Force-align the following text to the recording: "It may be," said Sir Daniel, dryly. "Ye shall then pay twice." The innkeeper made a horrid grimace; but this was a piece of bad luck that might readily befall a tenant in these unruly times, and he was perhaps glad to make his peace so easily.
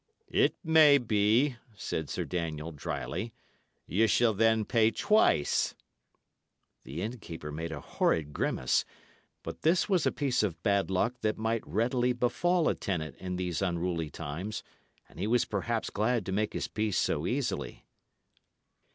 "It 0.31 0.55
may 0.63 0.97
be," 0.97 1.57
said 1.75 2.09
Sir 2.09 2.25
Daniel, 2.25 2.71
dryly. 2.71 3.33
"Ye 3.85 4.07
shall 4.07 4.33
then 4.33 4.65
pay 4.65 4.89
twice." 4.89 5.75
The 6.85 7.03
innkeeper 7.03 7.51
made 7.51 7.71
a 7.71 7.81
horrid 7.81 8.33
grimace; 8.33 8.83
but 9.43 9.61
this 9.61 9.87
was 9.87 10.07
a 10.07 10.11
piece 10.11 10.41
of 10.41 10.63
bad 10.63 10.89
luck 10.89 11.21
that 11.21 11.37
might 11.37 11.61
readily 11.67 12.13
befall 12.13 12.67
a 12.67 12.73
tenant 12.73 13.15
in 13.19 13.35
these 13.35 13.61
unruly 13.61 14.09
times, 14.09 14.63
and 15.07 15.19
he 15.19 15.27
was 15.27 15.45
perhaps 15.45 15.91
glad 15.91 16.25
to 16.25 16.31
make 16.31 16.53
his 16.53 16.67
peace 16.67 16.97
so 16.97 17.27
easily. 17.27 17.85